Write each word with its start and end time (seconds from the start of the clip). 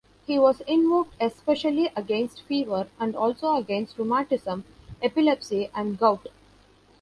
He 0.25 0.39
was 0.39 0.61
invoked 0.61 1.13
especially 1.21 1.91
against 1.95 2.41
fever, 2.41 2.87
and 2.99 3.15
also 3.15 3.55
against 3.57 3.99
rheumatism, 3.99 4.63
epilepsy, 4.99 5.69
and 5.75 5.95
gout. 5.99 6.25